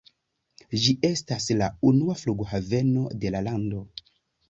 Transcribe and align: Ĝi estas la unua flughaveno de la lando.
Ĝi 0.85 0.93
estas 1.09 1.47
la 1.61 1.69
unua 1.91 2.19
flughaveno 2.25 3.09
de 3.23 3.37
la 3.39 3.47
lando. 3.53 3.89